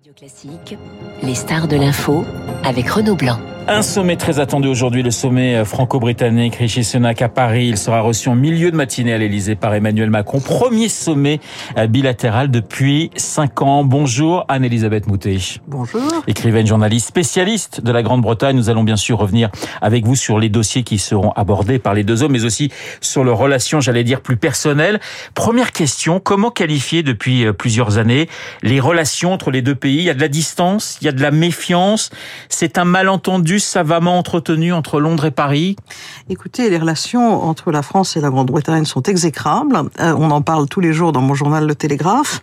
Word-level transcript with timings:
Radio 0.00 0.14
Classique, 0.14 0.78
les 1.22 1.34
stars 1.34 1.68
de 1.68 1.76
l'info 1.76 2.24
avec 2.64 2.88
Renaud 2.88 3.16
Blanc. 3.16 3.38
Un 3.68 3.82
sommet 3.82 4.16
très 4.16 4.40
attendu 4.40 4.68
aujourd'hui, 4.68 5.02
le 5.02 5.10
sommet 5.10 5.54
euh, 5.54 5.64
franco-britannique 5.64 6.56
Rishi 6.56 6.82
Sunak 6.82 7.22
à 7.22 7.28
Paris. 7.28 7.68
Il 7.68 7.78
sera 7.78 8.00
reçu 8.00 8.28
en 8.28 8.34
milieu 8.34 8.70
de 8.70 8.76
matinée 8.76 9.12
à 9.12 9.18
l'Elysée 9.18 9.54
par 9.54 9.74
Emmanuel 9.74 10.10
Macron. 10.10 10.40
Premier 10.40 10.88
sommet 10.88 11.40
euh, 11.78 11.86
bilatéral 11.86 12.50
depuis 12.50 13.10
cinq 13.16 13.62
ans. 13.62 13.84
Bonjour 13.84 14.44
Anne-Elisabeth 14.48 15.06
Moutet. 15.06 15.38
Bonjour. 15.68 16.00
Écrivaine, 16.26 16.66
journaliste, 16.66 17.08
spécialiste 17.08 17.80
de 17.80 17.92
la 17.92 18.02
Grande-Bretagne. 18.02 18.56
Nous 18.56 18.70
allons 18.70 18.82
bien 18.82 18.96
sûr 18.96 19.18
revenir 19.18 19.50
avec 19.80 20.04
vous 20.04 20.16
sur 20.16 20.38
les 20.38 20.48
dossiers 20.48 20.82
qui 20.82 20.98
seront 20.98 21.30
abordés 21.32 21.78
par 21.78 21.94
les 21.94 22.02
deux 22.02 22.22
hommes, 22.22 22.32
mais 22.32 22.44
aussi 22.44 22.70
sur 23.00 23.24
leurs 23.24 23.38
relations, 23.38 23.80
j'allais 23.80 24.04
dire, 24.04 24.20
plus 24.20 24.36
personnelles. 24.36 25.00
Première 25.34 25.72
question, 25.72 26.18
comment 26.18 26.50
qualifier 26.50 27.02
depuis 27.02 27.46
euh, 27.46 27.52
plusieurs 27.52 27.98
années 27.98 28.28
les 28.62 28.80
relations 28.80 29.32
entre 29.32 29.50
les 29.50 29.62
deux 29.62 29.74
pays? 29.76 29.98
Il 29.98 30.04
y 30.04 30.10
a 30.10 30.14
de 30.14 30.20
la 30.20 30.28
distance, 30.28 30.98
il 31.00 31.04
y 31.04 31.08
a 31.08 31.12
de 31.12 31.22
la 31.22 31.30
méfiance. 31.30 32.10
C'est 32.48 32.78
un 32.78 32.84
malentendu 32.84 33.49
savamment 33.58 34.18
entretenu 34.18 34.72
entre 34.72 35.00
Londres 35.00 35.24
et 35.24 35.30
Paris 35.30 35.76
Écoutez, 36.28 36.70
les 36.70 36.78
relations 36.78 37.42
entre 37.42 37.72
la 37.72 37.82
France 37.82 38.16
et 38.16 38.20
la 38.20 38.30
Grande-Bretagne 38.30 38.84
sont 38.84 39.02
exécrables. 39.02 39.76
Euh, 39.98 40.14
on 40.16 40.30
en 40.30 40.42
parle 40.42 40.68
tous 40.68 40.80
les 40.80 40.92
jours 40.92 41.12
dans 41.12 41.20
mon 41.20 41.34
journal 41.34 41.66
Le 41.66 41.74
Télégraphe. 41.74 42.42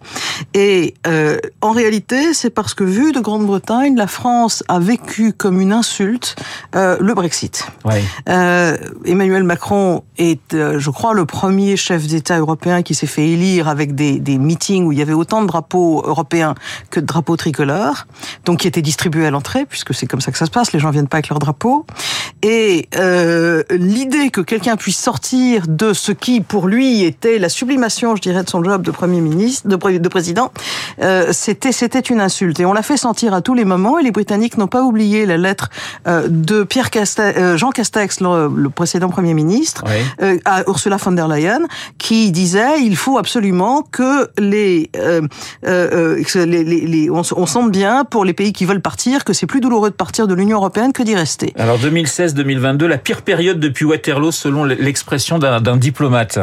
Et 0.53 0.93
euh, 1.07 1.37
en 1.61 1.71
réalité, 1.71 2.33
c'est 2.33 2.49
parce 2.49 2.73
que 2.73 2.83
vu 2.83 3.11
de 3.11 3.19
Grande-Bretagne, 3.19 3.95
la 3.95 4.07
France 4.07 4.63
a 4.67 4.79
vécu 4.79 5.33
comme 5.33 5.61
une 5.61 5.71
insulte 5.71 6.35
euh, 6.75 6.97
le 6.99 7.13
Brexit. 7.13 7.67
Ouais. 7.85 8.03
Emmanuel 9.05 9.43
Macron 9.43 10.03
est, 10.17 10.53
je 10.53 10.89
crois, 10.89 11.13
le 11.13 11.25
premier 11.25 11.77
chef 11.77 12.05
d'État 12.07 12.37
européen 12.37 12.81
qui 12.81 12.93
s'est 12.93 13.07
fait 13.07 13.29
élire 13.29 13.67
avec 13.67 13.95
des, 13.95 14.19
des 14.19 14.37
meetings 14.37 14.85
où 14.85 14.91
il 14.91 14.97
y 14.97 15.01
avait 15.01 15.13
autant 15.13 15.41
de 15.41 15.47
drapeaux 15.47 16.03
européens 16.05 16.55
que 16.89 16.99
de 16.99 17.05
drapeaux 17.05 17.37
tricolores, 17.37 18.05
donc 18.45 18.59
qui 18.59 18.67
étaient 18.67 18.81
distribués 18.81 19.27
à 19.27 19.31
l'entrée, 19.31 19.65
puisque 19.65 19.93
c'est 19.93 20.07
comme 20.07 20.21
ça 20.21 20.31
que 20.31 20.37
ça 20.37 20.45
se 20.45 20.51
passe. 20.51 20.73
Les 20.73 20.79
gens 20.79 20.89
viennent 20.97 21.07
pas 21.07 21.17
avec 21.17 21.29
leur 21.29 21.39
drapeau. 21.39 21.85
Et 22.43 22.87
euh, 22.97 23.63
l'idée 23.71 24.29
que 24.29 24.41
quelqu'un 24.41 24.75
puisse 24.77 24.99
sortir 24.99 25.63
de 25.67 25.93
ce 25.93 26.11
qui, 26.11 26.41
pour 26.41 26.67
lui, 26.67 27.03
était 27.03 27.39
la 27.39 27.49
sublimation, 27.49 28.15
je 28.15 28.21
dirais, 28.21 28.43
de 28.43 28.49
son 28.49 28.63
job 28.63 28.83
de 28.83 28.91
premier 28.91 29.21
ministre, 29.21 29.67
de, 29.67 29.75
pré- 29.75 29.99
de 29.99 30.09
président, 30.09 30.51
euh, 31.01 31.29
c'était 31.31 31.71
c'était 31.71 31.99
une 31.99 32.21
insulte. 32.21 32.59
Et 32.59 32.65
on 32.65 32.73
l'a 32.73 32.83
fait 32.83 32.97
sentir 32.97 33.33
à 33.33 33.41
tous 33.41 33.53
les 33.55 33.65
moments. 33.65 33.97
Et 33.99 34.03
les 34.03 34.11
Britanniques 34.11 34.57
n'ont 34.57 34.67
pas 34.67 34.83
oublié 34.83 35.25
la 35.25 35.37
lettre 35.37 35.69
euh, 36.07 36.27
de 36.29 36.63
Pierre 36.63 36.89
Castex, 36.91 37.55
Jean 37.55 37.71
Castex, 37.71 38.19
le, 38.21 38.49
le 38.55 38.69
précédent 38.69 39.09
premier 39.09 39.33
ministre, 39.33 39.83
à 40.45 40.63
Ursula 40.67 40.97
von 40.97 41.11
der 41.13 41.27
Leyen, 41.27 41.61
qui 41.97 42.31
disait 42.31 42.81
il 42.81 42.95
faut 42.95 43.17
absolument 43.17 43.81
que 43.91 44.29
les, 44.39 44.89
que 45.63 46.39
les, 46.39 46.63
les, 46.63 46.81
les- 46.85 47.09
on, 47.09 47.21
on 47.35 47.45
sente 47.45 47.71
bien 47.71 48.05
pour 48.05 48.25
les 48.25 48.33
pays 48.33 48.53
qui 48.53 48.65
veulent 48.65 48.81
partir 48.81 49.23
que 49.23 49.33
c'est 49.33 49.47
plus 49.47 49.59
douloureux 49.61 49.89
de 49.89 49.95
partir 49.95 50.27
de 50.27 50.33
l'Union 50.33 50.57
européenne 50.57 50.86
que 50.93 51.03
d'y 51.03 51.15
rester. 51.15 51.53
Alors 51.57 51.79
2016-2022, 51.79 52.85
la 52.85 52.97
pire 52.97 53.21
période 53.21 53.59
depuis 53.59 53.85
Waterloo 53.85 54.31
selon 54.31 54.63
l'expression 54.63 55.39
d'un 55.39 55.61
d'un 55.61 55.77
diplomate. 55.77 56.39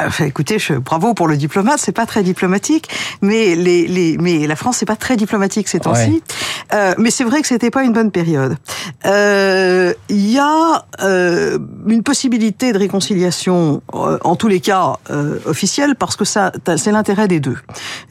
Enfin, 0.00 0.24
écoutez, 0.24 0.58
je, 0.58 0.74
bravo 0.74 1.14
pour 1.14 1.28
le 1.28 1.36
diplomate, 1.36 1.78
c'est 1.78 1.92
pas 1.92 2.06
très 2.06 2.22
diplomatique, 2.22 2.88
mais 3.20 3.54
les, 3.54 3.86
les, 3.86 4.16
mais 4.18 4.46
la 4.46 4.56
France 4.56 4.78
c'est 4.78 4.86
pas 4.86 4.96
très 4.96 5.16
diplomatique 5.16 5.68
ces 5.68 5.80
temps-ci. 5.80 6.10
Ouais. 6.10 6.22
Euh, 6.72 6.94
mais 6.98 7.10
c'est 7.10 7.24
vrai 7.24 7.40
que 7.42 7.46
c'était 7.48 7.70
pas 7.70 7.82
une 7.84 7.92
bonne 7.92 8.10
période. 8.10 8.56
Euh, 9.06 9.92
Il 10.08 10.30
y 10.30 10.38
a 10.38 10.84
euh, 11.02 11.58
une 11.86 12.02
possibilité 12.02 12.72
de 12.72 12.78
réconciliation, 12.78 13.82
euh, 13.94 14.18
en 14.22 14.36
tous 14.36 14.48
les 14.48 14.60
cas 14.60 14.94
euh, 15.10 15.38
officielle, 15.46 15.96
parce 15.96 16.16
que 16.16 16.24
ça, 16.24 16.52
c'est 16.76 16.92
l'intérêt 16.92 17.28
des 17.28 17.40
deux. 17.40 17.56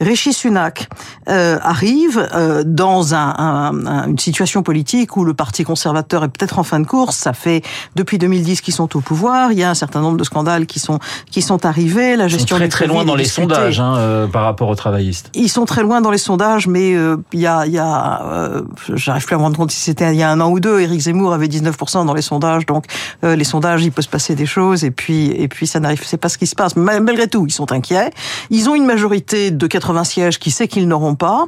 Rishi 0.00 0.32
Sunak 0.32 0.88
euh, 1.28 1.58
arrive 1.62 2.28
euh, 2.34 2.62
dans 2.66 3.14
un, 3.14 3.34
un- 3.38 3.86
un- 3.86 4.06
une 4.08 4.18
situation 4.18 4.62
politique 4.62 5.16
où 5.16 5.24
le 5.24 5.34
Parti 5.34 5.64
conservateur 5.64 6.24
est 6.24 6.28
peut-être 6.28 6.58
en 6.58 6.62
fin 6.62 6.80
de 6.80 6.86
course. 6.86 7.16
Ça 7.16 7.32
fait 7.32 7.62
depuis 7.96 8.18
2010 8.18 8.60
qu'ils 8.60 8.74
sont 8.74 8.96
au 8.96 9.00
pouvoir. 9.00 9.52
Il 9.52 9.58
y 9.58 9.62
a 9.64 9.70
un 9.70 9.74
certain 9.74 10.00
nombre 10.00 10.16
de 10.18 10.24
scandales 10.24 10.66
qui 10.66 10.78
sont 10.78 10.98
qui 11.30 11.42
sont 11.42 11.64
arrivés. 11.66 12.16
La 12.16 12.26
Ils 12.26 12.30
sont 12.30 12.38
gestion 12.38 12.56
très 12.56 12.68
très 12.68 12.86
loin 12.86 13.04
dans 13.04 13.14
les 13.14 13.24
sondages 13.24 13.80
hein, 13.80 13.96
euh, 13.96 14.26
par 14.26 14.44
rapport 14.44 14.68
aux 14.68 14.74
travaillistes. 14.74 15.30
Ils 15.34 15.48
sont 15.48 15.64
très 15.64 15.82
loin 15.82 16.00
dans 16.00 16.10
les 16.10 16.18
sondages, 16.18 16.66
mais 16.66 16.94
euh, 16.94 17.16
il 17.32 17.40
y 17.40 17.46
a, 17.46 17.66
il 17.66 17.72
y 17.72 17.78
a 17.78 18.41
euh, 18.42 18.62
j'arrive 18.94 19.24
plus 19.24 19.34
à 19.34 19.38
me 19.38 19.42
rendre 19.42 19.56
compte 19.56 19.70
si 19.70 19.80
c'était 19.80 20.12
il 20.12 20.18
y 20.18 20.22
a 20.22 20.30
un 20.30 20.40
an 20.40 20.50
ou 20.50 20.60
deux. 20.60 20.80
Éric 20.80 21.00
Zemmour 21.00 21.32
avait 21.32 21.46
19% 21.46 22.06
dans 22.06 22.14
les 22.14 22.22
sondages, 22.22 22.66
donc 22.66 22.84
euh, 23.24 23.36
les 23.36 23.44
sondages, 23.44 23.84
il 23.84 23.92
peut 23.92 24.02
se 24.02 24.08
passer 24.08 24.34
des 24.34 24.46
choses, 24.46 24.84
et 24.84 24.90
puis 24.90 25.30
et 25.30 25.48
puis 25.48 25.66
ça 25.66 25.80
n'arrive, 25.80 26.02
c'est 26.04 26.16
pas 26.16 26.28
ce 26.28 26.38
qui 26.38 26.46
se 26.46 26.54
passe. 26.54 26.76
Mais 26.76 27.00
malgré 27.00 27.28
tout, 27.28 27.46
ils 27.46 27.52
sont 27.52 27.72
inquiets. 27.72 28.10
Ils 28.50 28.68
ont 28.68 28.74
une 28.74 28.86
majorité 28.86 29.50
de 29.50 29.66
80 29.66 30.04
sièges 30.04 30.38
qui 30.38 30.50
sait 30.50 30.68
qu'ils 30.68 30.88
n'auront 30.88 31.14
pas, 31.14 31.46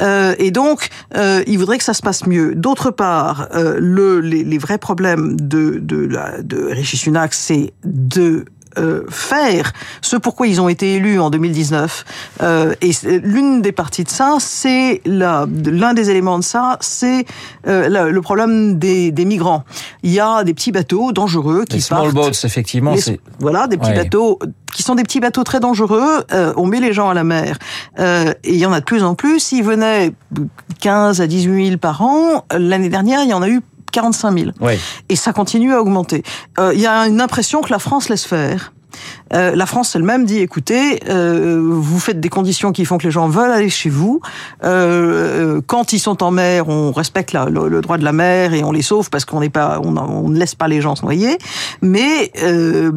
euh, 0.00 0.34
et 0.38 0.50
donc 0.50 0.88
euh, 1.16 1.42
ils 1.46 1.58
voudraient 1.58 1.78
que 1.78 1.84
ça 1.84 1.94
se 1.94 2.02
passe 2.02 2.26
mieux. 2.26 2.54
D'autre 2.54 2.90
part, 2.90 3.48
euh, 3.54 3.76
le, 3.80 4.20
les, 4.20 4.44
les 4.44 4.58
vrais 4.58 4.78
problèmes 4.78 5.36
de 5.40 5.78
de, 5.80 6.06
la, 6.06 6.42
de 6.42 6.64
Rishi 6.64 6.96
Sunak, 6.96 7.34
c'est 7.34 7.72
de 7.84 8.44
euh, 8.78 9.02
faire 9.08 9.72
ce 10.00 10.16
pourquoi 10.16 10.46
ils 10.46 10.60
ont 10.60 10.68
été 10.68 10.94
élus 10.94 11.20
en 11.20 11.30
2019. 11.30 12.04
Euh, 12.42 12.74
et 12.80 12.90
l'une 13.22 13.62
des 13.62 13.72
parties 13.72 14.04
de 14.04 14.10
ça, 14.10 14.36
c'est 14.40 15.00
l'un 15.06 15.46
des 15.94 16.10
éléments 16.10 16.38
de 16.38 16.44
ça, 16.44 16.76
c'est 16.80 17.24
euh, 17.66 18.10
le 18.10 18.20
problème 18.22 18.78
des, 18.78 19.10
des 19.12 19.24
migrants. 19.24 19.64
Il 20.02 20.10
y 20.12 20.20
a 20.20 20.44
des 20.44 20.54
petits 20.54 20.72
bateaux 20.72 21.12
dangereux 21.12 21.64
qui 21.68 21.76
Les 21.76 21.82
small 21.82 22.12
partent. 22.12 22.14
boats, 22.14 22.30
effectivement, 22.44 22.94
Les- 22.94 23.20
voilà, 23.38 23.66
des 23.66 23.76
petits 23.76 23.90
Ouais. 23.90 23.96
bateaux 24.04 24.38
qui 24.74 24.82
sont 24.82 24.94
des 24.96 25.02
petits 25.04 25.20
bateaux 25.20 25.44
très 25.44 25.60
dangereux. 25.60 26.24
On 26.56 26.66
met 26.66 26.80
les 26.80 26.92
gens 26.92 27.08
à 27.08 27.14
la 27.14 27.22
mer. 27.24 27.58
Et 27.98 28.32
il 28.44 28.56
y 28.56 28.66
en 28.66 28.72
a 28.72 28.80
de 28.80 28.84
plus 28.84 29.04
en 29.04 29.14
plus. 29.14 29.52
Ils 29.52 29.62
venaient 29.62 30.12
15 30.80 31.20
à 31.20 31.26
18 31.28 31.66
000 31.68 31.78
par 31.78 32.02
an. 32.02 32.44
L'année 32.56 32.88
dernière, 32.88 33.22
il 33.22 33.28
y 33.30 33.34
en 33.34 33.42
a 33.42 33.48
eu 33.48 33.60
45 33.94 34.38
000 34.38 34.50
ouais. 34.60 34.78
et 35.08 35.16
ça 35.16 35.32
continue 35.32 35.72
à 35.72 35.80
augmenter. 35.80 36.24
Euh, 36.58 36.72
Il 36.74 36.80
y 36.80 36.86
a 36.86 37.06
une 37.06 37.20
impression 37.20 37.62
que 37.62 37.70
la 37.70 37.78
France 37.78 38.08
laisse 38.08 38.24
faire. 38.24 38.72
Euh, 39.32 39.54
la 39.54 39.66
France 39.66 39.94
elle-même 39.96 40.24
dit 40.24 40.38
écoutez, 40.38 41.00
euh, 41.08 41.60
vous 41.68 41.98
faites 41.98 42.20
des 42.20 42.28
conditions 42.28 42.72
qui 42.72 42.84
font 42.84 42.98
que 42.98 43.04
les 43.04 43.10
gens 43.10 43.28
veulent 43.28 43.50
aller 43.50 43.70
chez 43.70 43.90
vous. 43.90 44.20
Euh, 44.62 45.60
quand 45.74 45.92
ils 45.92 45.98
sont 45.98 46.22
en 46.22 46.30
mer, 46.30 46.68
on 46.68 46.92
respecte 46.92 47.32
le, 47.32 47.80
droit 47.80 47.98
de 47.98 48.04
la 48.04 48.12
mer 48.12 48.54
et 48.54 48.62
on 48.62 48.70
les 48.70 48.80
sauve 48.80 49.10
parce 49.10 49.24
qu'on 49.24 49.40
n'est 49.40 49.48
pas, 49.50 49.80
on, 49.82 50.28
ne 50.28 50.38
laisse 50.38 50.54
pas 50.54 50.68
les 50.68 50.80
gens 50.80 50.94
se 50.94 51.02
noyer. 51.02 51.36
Mais 51.82 52.30
euh, 52.44 52.92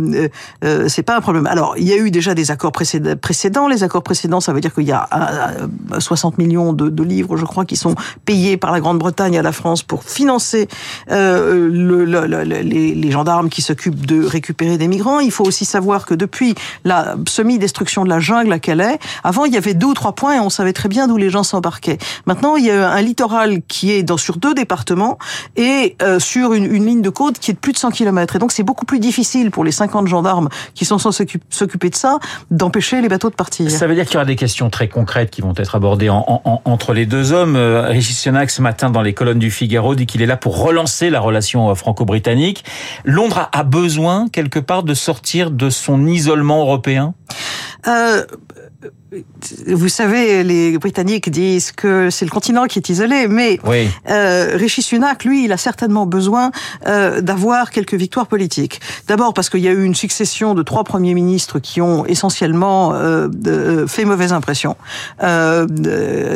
euh, 0.63 0.87
c'est 0.87 1.01
pas 1.01 1.17
un 1.17 1.21
problème. 1.21 1.47
Alors 1.47 1.73
il 1.79 1.85
y 1.87 1.93
a 1.93 1.97
eu 1.97 2.11
déjà 2.11 2.35
des 2.35 2.51
accords 2.51 2.71
précédents. 2.71 3.67
Les 3.67 3.81
accords 3.81 4.03
précédents, 4.03 4.41
ça 4.41 4.53
veut 4.53 4.61
dire 4.61 4.71
qu'il 4.75 4.83
y 4.83 4.91
a 4.91 5.09
euh, 5.11 5.65
euh, 5.95 5.99
60 5.99 6.37
millions 6.37 6.71
de, 6.71 7.01
livres, 7.01 7.35
je 7.35 7.45
crois, 7.45 7.65
qui 7.65 7.77
sont 7.77 7.95
payés 8.25 8.57
par 8.57 8.71
la 8.71 8.79
Grande-Bretagne 8.79 9.39
à 9.39 9.41
la 9.41 9.53
France 9.53 9.81
pour 9.81 10.03
financer 10.03 10.67
euh, 11.09 11.67
le, 11.71 12.05
le- 12.05 12.27
le- 12.27 12.43
le- 12.43 12.61
les, 12.61 13.09
gendarmes 13.11 13.49
qui 13.49 13.63
s'occupent 13.63 14.05
de 14.05 14.23
récupérer 14.23 14.77
des 14.77 14.87
migrants. 14.87 15.19
Il 15.19 15.31
faut 15.31 15.45
aussi 15.45 15.65
savoir 15.65 16.05
que 16.05 16.13
depuis 16.13 16.53
la 16.83 17.15
semi-destruction 17.27 18.03
de 18.03 18.09
la 18.09 18.19
jungle 18.19 18.53
à 18.53 18.59
Calais, 18.59 18.99
avant 19.23 19.45
il 19.45 19.53
y 19.53 19.57
avait 19.57 19.73
deux 19.73 19.87
ou 19.87 19.93
trois 19.95 20.11
points 20.13 20.35
et 20.35 20.39
on 20.39 20.51
savait 20.51 20.73
très 20.73 20.89
bien 20.89 21.07
d'où 21.07 21.17
les 21.17 21.31
gens 21.31 21.41
s'embarquaient. 21.41 21.97
Maintenant 22.27 22.55
un 22.71 23.01
littoral 23.01 23.61
qui 23.67 23.91
est 23.91 24.03
dans, 24.03 24.17
sur 24.17 24.37
deux 24.37 24.53
départements 24.53 25.17
et 25.55 25.95
euh, 26.01 26.19
sur 26.19 26.53
une, 26.53 26.65
une 26.65 26.85
ligne 26.85 27.01
de 27.01 27.09
côte 27.09 27.39
qui 27.39 27.51
est 27.51 27.53
de 27.53 27.59
plus 27.59 27.73
de 27.73 27.77
100 27.77 27.91
km. 27.91 28.35
Et 28.35 28.39
donc 28.39 28.51
c'est 28.51 28.63
beaucoup 28.63 28.85
plus 28.85 28.99
difficile 28.99 29.51
pour 29.51 29.63
les 29.63 29.71
50 29.71 30.07
gendarmes 30.07 30.49
qui 30.73 30.85
sont 30.85 30.97
censés 30.97 31.23
s'occup- 31.25 31.41
s'occuper 31.49 31.89
de 31.89 31.95
ça 31.95 32.19
d'empêcher 32.51 33.01
les 33.01 33.09
bateaux 33.09 33.29
de 33.29 33.35
partir. 33.35 33.69
Ça 33.71 33.87
veut 33.87 33.95
dire 33.95 34.05
qu'il 34.05 34.13
y 34.13 34.17
aura 34.17 34.25
des 34.25 34.35
questions 34.35 34.69
très 34.69 34.87
concrètes 34.87 35.31
qui 35.31 35.41
vont 35.41 35.53
être 35.57 35.75
abordées 35.75 36.09
en- 36.09 36.23
en- 36.27 36.41
en- 36.45 36.61
entre 36.65 36.93
les 36.93 37.05
deux 37.05 37.31
hommes. 37.33 37.55
Euh, 37.55 37.87
Rishi 37.87 38.13
Sunak, 38.13 38.49
ce 38.51 38.61
matin, 38.61 38.89
dans 38.89 39.01
les 39.01 39.13
colonnes 39.13 39.39
du 39.39 39.51
Figaro, 39.51 39.95
dit 39.95 40.05
qu'il 40.05 40.21
est 40.21 40.25
là 40.27 40.37
pour 40.37 40.61
relancer 40.61 41.09
la 41.09 41.19
relation 41.19 41.69
euh, 41.69 41.75
franco-britannique. 41.75 42.63
Londres 43.05 43.49
a 43.51 43.57
a 43.59 43.63
besoin, 43.63 44.27
quelque 44.31 44.59
part, 44.59 44.83
de 44.83 44.93
sortir 44.93 45.49
de 45.49 45.69
son 45.71 46.05
isolement 46.05 46.61
européen? 46.61 47.15
Euh, 47.87 48.23
vous 49.67 49.87
savez, 49.87 50.43
les 50.43 50.77
Britanniques 50.77 51.29
disent 51.29 51.71
que 51.71 52.09
c'est 52.09 52.25
le 52.25 52.31
continent 52.31 52.65
qui 52.65 52.79
est 52.79 52.89
isolé, 52.89 53.27
mais 53.29 53.57
Oui. 53.65 53.87
euh, 54.09 54.51
Rishi 54.55 54.81
Sunak, 54.81 55.23
lui, 55.23 55.45
il 55.45 55.51
a 55.53 55.57
certainement 55.57 56.05
besoin 56.05 56.51
euh, 56.87 57.21
d'avoir 57.21 57.71
quelques 57.71 57.93
victoires 57.93 58.27
politiques. 58.27 58.81
D'abord 59.07 59.33
parce 59.33 59.49
qu'il 59.49 59.61
y 59.61 59.67
a 59.67 59.71
eu 59.71 59.83
une 59.85 59.95
succession 59.95 60.53
de 60.55 60.61
trois 60.63 60.83
premiers 60.83 61.13
ministres 61.13 61.59
qui 61.59 61.79
ont 61.79 62.05
essentiellement 62.05 62.93
euh, 62.95 63.27
de- 63.31 63.85
fait 63.87 64.03
mauvaise 64.03 64.33
impression. 64.33 64.75
Euh, 65.23 65.65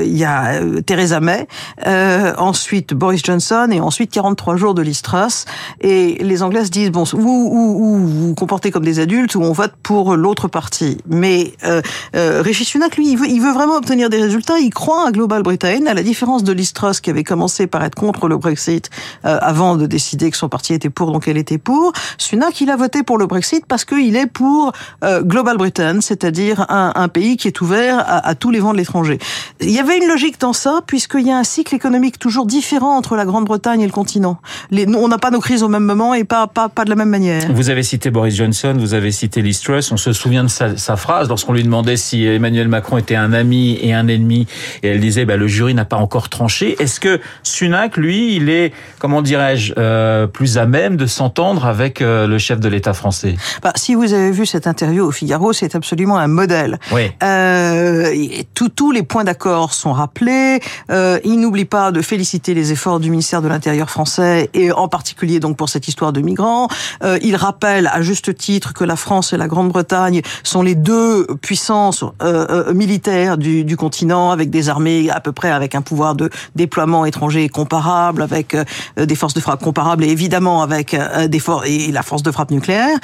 Il 0.06 0.18
y 0.18 0.24
a 0.24 0.54
euh, 0.62 0.82
Theresa 0.82 1.20
May, 1.20 1.48
euh, 1.88 2.34
ensuite 2.38 2.94
Boris 2.94 3.22
Johnson 3.24 3.68
et 3.72 3.82
ensuite 3.82 4.12
43 4.12 4.56
jours 4.56 4.74
de 4.74 4.82
Liz 4.82 5.02
Truss. 5.02 5.46
Et 5.82 6.18
les 6.24 6.42
Anglais 6.44 6.64
se 6.66 6.70
disent 6.72 6.92
bon, 6.92 7.04
ou, 7.14 7.18
ou, 7.18 7.26
ou 7.26 7.98
vous 7.98 8.28
vous 8.28 8.36
comportez 8.36 8.72
comme 8.72 8.86
des 8.86 9.00
adultes 9.00 9.36
ou 9.36 9.42
on 9.42 9.52
vote 9.52 9.74
pour 9.84 10.16
l'autre 10.16 10.48
parti. 10.48 10.98
Mais 11.10 11.54
euh, 11.66 11.82
euh, 12.16 12.42
Rishi 12.42 12.61
Sunak, 12.64 12.98
lui, 12.98 13.12
il 13.12 13.42
veut, 13.42 13.52
vraiment 13.52 13.76
obtenir 13.76 14.10
des 14.10 14.22
résultats. 14.22 14.60
Il 14.60 14.72
croit 14.72 15.08
à 15.08 15.12
Global 15.12 15.44
Britain, 15.44 15.86
à 15.88 15.94
la 15.94 16.04
différence 16.04 16.44
de 16.44 16.52
Liz 16.52 16.74
Truss 16.74 17.00
qui 17.00 17.10
avait 17.10 17.24
commencé 17.24 17.68
par 17.68 17.84
être 17.84 17.96
contre 17.96 18.28
le 18.28 18.38
Brexit 18.38 18.90
euh, 19.26 19.38
avant 19.42 19.76
de 19.76 19.86
décider 19.86 20.32
que 20.32 20.38
son 20.38 20.50
parti 20.50 20.74
était 20.74 20.90
pour, 20.90 21.12
donc 21.12 21.28
elle 21.28 21.38
était 21.38 21.58
pour. 21.58 21.94
Sunak, 22.18 22.62
il 22.62 22.70
a 22.70 22.76
voté 22.76 23.04
pour 23.04 23.18
le 23.18 23.26
Brexit 23.26 23.66
parce 23.66 23.86
qu'il 23.86 24.16
est 24.16 24.28
pour 24.28 24.72
euh, 25.04 25.22
Global 25.22 25.58
Britain, 25.58 26.02
c'est-à-dire 26.02 26.66
un, 26.70 27.08
pays 27.08 27.36
qui 27.36 27.48
est 27.48 27.62
ouvert 27.62 28.04
à, 28.08 28.36
tous 28.36 28.52
les 28.52 28.60
vents 28.60 28.74
de 28.74 28.78
l'étranger. 28.78 29.20
Il 29.60 29.72
y 29.72 29.80
avait 29.80 29.98
une 29.98 30.08
logique 30.08 30.40
dans 30.40 30.54
ça, 30.54 30.82
puisqu'il 30.86 31.28
y 31.28 31.32
a 31.32 31.38
un 31.38 31.44
cycle 31.44 31.76
économique 31.76 32.20
toujours 32.20 32.46
différent 32.46 32.96
entre 32.96 33.16
la 33.16 33.26
Grande-Bretagne 33.26 33.82
et 33.82 33.86
le 33.86 33.92
continent. 33.92 34.38
On 34.72 35.08
n'a 35.08 35.18
pas 35.18 35.32
nos 35.32 35.40
crises 35.40 35.64
au 35.64 35.68
même 35.68 35.84
moment 35.84 36.14
et 36.14 36.24
pas 36.24 36.48
de 36.48 36.90
la 36.90 36.96
même 36.96 37.10
manière. 37.10 37.52
Vous 37.54 37.70
avez 37.70 37.84
cité 37.84 38.12
Boris 38.12 38.36
Johnson, 38.36 38.76
vous 38.78 38.94
avez 38.94 39.12
cité 39.12 39.42
Liz 39.42 39.62
Truss. 39.62 39.92
On 39.92 39.98
se 39.98 40.14
souvient 40.14 40.44
de 40.44 40.50
sa, 40.50 40.78
sa 40.78 40.96
phrase 40.96 41.28
lorsqu'on 41.28 41.54
lui 41.54 41.64
demandait 41.64 41.98
si 41.98 42.26
Emmanuel 42.26 42.51
Macron 42.68 42.98
était 42.98 43.16
un 43.16 43.34
ami 43.34 43.78
et 43.82 43.94
un 43.94 44.08
ennemi, 44.08 44.48
et 44.84 44.90
elle 44.90 45.00
disait 45.00 45.26
bah, 45.26 45.38
le 45.38 45.48
jury 45.48 45.74
n'a 45.74 45.86
pas 45.86 45.98
encore 45.98 46.30
tranché. 46.30 46.76
Est-ce 46.80 47.00
que 47.00 47.20
Sunak, 47.44 47.98
lui, 47.98 48.36
il 48.36 48.50
est, 48.50 48.74
comment 49.00 49.22
dirais-je, 49.22 49.74
euh, 49.78 50.28
plus 50.28 50.58
à 50.58 50.66
même 50.66 50.98
de 50.98 51.06
s'entendre 51.06 51.66
avec 51.66 52.02
euh, 52.02 52.28
le 52.28 52.38
chef 52.38 52.60
de 52.60 52.70
l'État 52.70 52.94
français? 52.94 53.36
Bah, 53.62 53.74
Si 53.76 53.96
vous 53.96 54.14
avez 54.14 54.32
vu 54.32 54.46
cette 54.46 54.68
interview 54.68 55.06
au 55.06 55.12
Figaro, 55.12 55.54
c'est 55.54 55.76
absolument 55.76 56.18
un 56.18 56.28
modèle. 56.28 56.80
Oui. 56.92 57.12
Euh, 57.24 58.14
tous 58.54 58.92
les 58.92 59.04
points 59.04 59.24
d'accord 59.24 59.74
sont 59.74 59.94
rappelés. 59.94 60.60
Euh, 60.90 61.20
il 61.24 61.40
n'oublie 61.40 61.66
pas 61.66 61.92
de 61.92 62.02
féliciter 62.02 62.54
les 62.54 62.72
efforts 62.72 63.00
du 63.00 63.10
ministère 63.10 63.42
de 63.42 63.48
l'Intérieur 63.48 63.90
français 63.90 64.50
et 64.54 64.72
en 64.72 64.88
particulier 64.88 65.40
donc 65.40 65.58
pour 65.58 65.70
cette 65.70 65.88
histoire 65.88 66.14
de 66.14 66.22
migrants. 66.22 66.68
Euh, 67.04 67.20
il 67.22 67.36
rappelle 67.36 67.88
à 67.88 68.02
juste 68.02 68.36
titre 68.36 68.74
que 68.74 68.84
la 68.84 68.96
France 68.96 69.34
et 69.34 69.38
la 69.38 69.48
Grande-Bretagne 69.48 70.22
sont 70.44 70.62
les 70.62 70.76
deux 70.76 71.28
puissances 71.42 72.04
euh, 72.50 72.70
euh 72.70 72.74
militaires 72.74 73.38
du, 73.38 73.64
du, 73.64 73.78
continent 73.78 74.32
avec 74.32 74.50
des 74.50 74.70
armées 74.70 75.10
à 75.10 75.20
peu 75.20 75.32
près 75.32 75.52
avec 75.52 75.76
un 75.76 75.82
pouvoir 75.82 76.16
de 76.16 76.30
déploiement 76.56 77.06
étranger 77.06 77.50
comparable, 77.50 78.22
avec 78.22 78.56
euh, 78.56 78.64
des 78.98 79.16
forces 79.16 79.34
de 79.34 79.40
frappe 79.40 79.62
comparables 79.62 80.04
et 80.04 80.10
évidemment 80.10 80.62
avec 80.62 80.94
euh, 80.94 81.28
des 81.28 81.40
forces 81.40 81.68
et 81.68 81.92
la 81.92 82.04
force 82.04 82.24
de 82.24 82.32
frappe 82.32 82.52
nucléaire. 82.52 82.98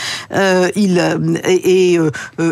il 0.76 0.98
et, 1.46 1.94
et 1.94 2.00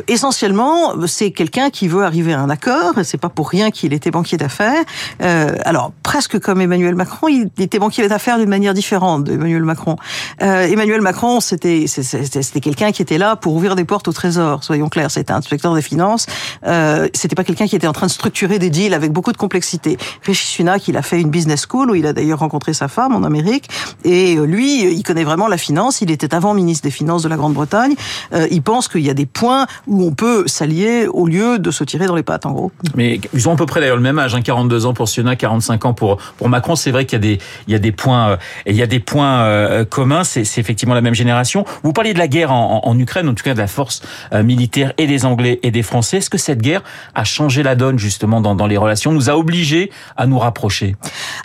essentiellement 0.07 0.93
c'est 1.07 1.31
quelqu'un 1.31 1.69
qui 1.69 1.87
veut 1.87 2.03
arriver 2.03 2.33
à 2.33 2.39
un 2.39 2.49
accord. 2.49 2.93
C'est 3.03 3.19
pas 3.19 3.29
pour 3.29 3.49
rien 3.49 3.71
qu'il 3.71 3.93
était 3.93 4.11
banquier 4.11 4.37
d'affaires. 4.37 4.83
Euh, 5.21 5.55
alors 5.63 5.91
presque 6.03 6.39
comme 6.39 6.61
Emmanuel 6.61 6.95
Macron, 6.95 7.27
il 7.27 7.49
était 7.59 7.79
banquier 7.79 8.07
d'affaires 8.07 8.37
d'une 8.37 8.49
manière 8.49 8.73
différente 8.73 9.23
d'Emmanuel 9.23 9.63
Macron. 9.63 9.95
Euh, 10.41 10.67
Emmanuel 10.67 11.01
Macron, 11.01 11.39
c'était 11.39 11.85
c'était 11.87 12.59
quelqu'un 12.59 12.91
qui 12.91 13.01
était 13.01 13.17
là 13.17 13.35
pour 13.35 13.53
ouvrir 13.53 13.75
des 13.75 13.85
portes 13.85 14.07
au 14.07 14.13
Trésor. 14.13 14.63
Soyons 14.63 14.89
clairs, 14.89 15.11
c'était 15.11 15.33
un 15.33 15.37
inspecteur 15.37 15.73
des 15.73 15.81
finances. 15.81 16.25
Euh, 16.75 17.07
c'était 17.13 17.35
pas 17.35 17.43
quelqu'un 17.43 17.67
qui 17.67 17.75
était 17.75 17.87
en 17.87 17.93
train 17.93 18.07
de 18.07 18.11
structurer 18.11 18.59
des 18.59 18.69
deals 18.69 18.93
avec 18.93 19.11
beaucoup 19.11 19.31
de 19.31 19.37
complexité. 19.37 19.97
Rishi 20.23 20.45
Sunak, 20.47 20.87
il 20.87 20.97
a 20.97 21.01
fait 21.01 21.21
une 21.21 21.29
business 21.29 21.65
school 21.67 21.91
où 21.91 21.95
il 21.95 22.05
a 22.05 22.13
d'ailleurs 22.13 22.39
rencontré 22.39 22.73
sa 22.73 22.87
femme 22.87 23.15
en 23.15 23.23
Amérique. 23.23 23.69
Et 24.03 24.37
euh, 24.37 24.45
lui, 24.45 24.83
il 24.93 25.03
connaît 25.03 25.23
vraiment 25.23 25.47
la 25.47 25.57
finance. 25.57 26.01
Il 26.01 26.11
était 26.11 26.33
avant 26.33 26.53
ministre 26.53 26.83
des 26.83 26.91
Finances 26.91 27.23
de 27.23 27.29
la 27.29 27.37
Grande-Bretagne. 27.37 27.95
Euh, 28.33 28.47
il 28.51 28.61
pense 28.61 28.87
qu'il 28.87 29.01
y 29.01 29.09
a 29.09 29.13
des 29.13 29.25
points 29.25 29.67
où 29.87 30.03
on 30.03 30.11
peut 30.11 30.43
s'allier 30.47 31.07
au 31.07 31.27
lieu 31.27 31.59
de 31.59 31.71
se 31.71 31.83
tirer 31.83 32.07
dans 32.07 32.15
les 32.15 32.23
pattes, 32.23 32.45
en 32.45 32.51
gros. 32.51 32.71
Mais 32.95 33.19
ils 33.33 33.49
ont 33.49 33.53
à 33.53 33.55
peu 33.55 33.65
près 33.65 33.79
d'ailleurs 33.79 33.95
le 33.95 34.01
même 34.01 34.19
âge, 34.19 34.35
hein, 34.35 34.41
42 34.41 34.85
ans 34.85 34.93
pour 34.93 35.07
Sunak, 35.07 35.39
45 35.39 35.85
ans 35.85 35.93
pour 35.93 36.17
pour 36.37 36.49
Macron. 36.49 36.75
C'est 36.75 36.91
vrai 36.91 37.05
qu'il 37.05 37.17
y 37.17 37.21
a 37.21 37.35
des 37.35 37.37
il 37.67 37.73
y 37.73 37.75
a 37.75 37.79
des 37.79 37.91
points 37.91 38.29
euh, 38.31 38.37
il 38.65 38.75
y 38.75 38.81
a 38.81 38.87
des 38.87 38.99
points 38.99 39.85
communs. 39.85 40.23
C'est 40.23 40.41
effectivement 40.57 40.93
la 40.93 41.01
même 41.01 41.13
génération. 41.13 41.65
Vous 41.83 41.93
parliez 41.93 42.13
de 42.13 42.19
la 42.19 42.27
guerre 42.27 42.51
en, 42.51 42.81
en, 42.83 42.99
Ukraine, 42.99 43.29
en 43.29 43.33
tout 43.33 43.43
cas 43.43 43.53
de 43.53 43.59
la 43.59 43.67
force 43.67 44.01
militaire 44.43 44.93
et 44.97 45.07
des 45.07 45.25
Anglais 45.25 45.59
et 45.63 45.71
des 45.71 45.83
Français. 45.83 46.17
Est-ce 46.17 46.29
que 46.29 46.37
cette 46.37 46.61
guerre 46.65 46.83
a 47.13 47.23
changé 47.23 47.63
la 47.63 47.75
donne 47.75 47.99
justement 47.99 48.41
dans, 48.41 48.55
dans 48.55 48.67
les 48.67 48.77
relations, 48.77 49.11
nous 49.11 49.29
a 49.29 49.35
obligés 49.37 49.91
à 50.17 50.25
nous 50.25 50.39
rapprocher 50.39 50.95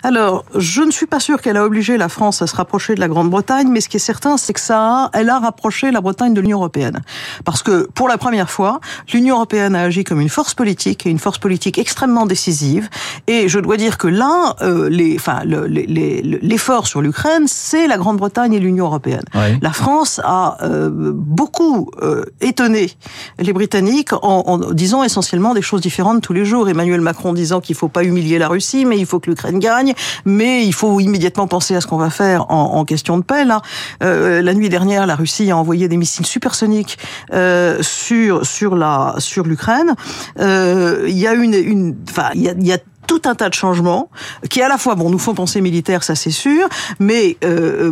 Alors, 0.03 0.43
je 0.55 0.81
ne 0.81 0.91
suis 0.91 1.05
pas 1.05 1.19
sûr 1.19 1.41
qu'elle 1.41 1.57
a 1.57 1.65
obligé 1.65 1.97
la 1.97 2.09
France 2.09 2.41
à 2.41 2.47
se 2.47 2.55
rapprocher 2.55 2.95
de 2.95 2.99
la 2.99 3.07
Grande-Bretagne, 3.07 3.67
mais 3.69 3.81
ce 3.81 3.89
qui 3.89 3.97
est 3.97 4.07
certain, 4.13 4.37
c'est 4.37 4.53
que 4.53 4.59
ça, 4.59 4.79
a, 4.79 5.09
elle 5.13 5.29
a 5.29 5.39
rapproché 5.39 5.91
la 5.91 6.01
Bretagne 6.01 6.33
de 6.33 6.41
l'Union 6.41 6.57
européenne, 6.57 7.01
parce 7.45 7.61
que 7.63 7.87
pour 7.93 8.07
la 8.07 8.17
première 8.17 8.49
fois, 8.49 8.79
l'Union 9.13 9.35
européenne 9.35 9.75
a 9.75 9.83
agi 9.83 10.03
comme 10.03 10.21
une 10.21 10.29
force 10.29 10.53
politique 10.53 11.05
et 11.05 11.09
une 11.09 11.19
force 11.19 11.37
politique 11.37 11.77
extrêmement 11.77 12.25
décisive. 12.25 12.89
Et 13.27 13.47
je 13.47 13.59
dois 13.59 13.77
dire 13.77 13.97
que 13.97 14.07
là, 14.07 14.55
euh, 14.61 14.89
les, 14.89 15.15
enfin, 15.15 15.41
l'effort 15.45 16.87
sur 16.87 17.01
l'Ukraine, 17.01 17.45
c'est 17.47 17.87
la 17.87 17.97
Grande-Bretagne 17.97 18.53
et 18.53 18.59
l'Union 18.59 18.85
européenne. 18.85 19.23
Oui. 19.35 19.59
La 19.61 19.71
France 19.71 20.19
a 20.23 20.57
euh, 20.63 20.89
beaucoup 21.13 21.89
euh, 22.01 22.25
étonné 22.41 22.91
les 23.39 23.53
Britanniques 23.53 24.13
en, 24.13 24.43
en, 24.47 24.57
disant 24.71 25.03
essentiellement 25.11 25.53
des 25.53 25.61
choses 25.61 25.81
différentes 25.81 26.21
tous 26.21 26.31
les 26.31 26.45
jours. 26.45 26.69
Emmanuel 26.69 27.01
Macron 27.01 27.33
disant 27.33 27.59
qu'il 27.59 27.75
faut 27.75 27.89
pas 27.89 28.03
humilier 28.03 28.39
la 28.39 28.47
Russie, 28.47 28.85
mais 28.85 28.97
il 28.97 29.05
faut 29.05 29.19
que 29.19 29.29
l'Ukraine 29.29 29.59
gagne, 29.59 29.93
mais 30.23 30.65
il 30.65 30.73
faut 30.73 30.99
immédiatement 31.01 31.47
penser 31.47 31.75
à 31.75 31.81
ce 31.81 31.87
qu'on 31.87 31.97
va 31.97 32.09
faire 32.09 32.49
en, 32.49 32.77
en, 32.77 32.85
question 32.85 33.17
de 33.17 33.23
paix. 33.23 33.43
Là, 33.43 33.61
euh, 34.03 34.41
la 34.41 34.53
nuit 34.53 34.69
dernière, 34.69 35.05
la 35.05 35.15
Russie 35.15 35.51
a 35.51 35.57
envoyé 35.57 35.89
des 35.89 35.97
missiles 35.97 36.25
supersoniques 36.25 36.97
euh, 37.33 37.77
sur 37.81 38.45
sur 38.45 38.75
la 38.75 39.15
sur 39.17 39.45
l'Ukraine. 39.45 39.95
Euh, 40.39 41.05
il 41.07 41.17
y 41.17 41.27
a 41.27 41.33
une 41.33 41.53
une, 41.53 41.95
enfin, 42.09 42.29
il 42.33 42.41
y 42.41 42.49
a, 42.49 42.53
y 42.53 42.71
a 42.71 42.77
tout 43.11 43.27
un 43.27 43.35
tas 43.35 43.49
de 43.49 43.53
changements 43.53 44.09
qui 44.49 44.61
à 44.61 44.69
la 44.69 44.77
fois 44.77 44.95
bon 44.95 45.09
nous 45.09 45.19
font 45.19 45.33
penser 45.33 45.59
militaire 45.59 46.01
ça 46.01 46.15
c'est 46.15 46.31
sûr 46.31 46.69
mais 46.97 47.35
euh, 47.43 47.91